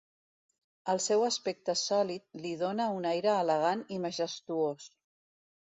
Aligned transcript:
El 0.93 1.01
seu 1.07 1.25
aspecte 1.27 1.75
sòlid 1.83 2.25
li 2.47 2.55
dóna 2.63 2.89
un 2.97 3.07
aire 3.13 3.37
elegant 3.45 3.87
i 3.99 4.03
majestuós. 4.09 4.93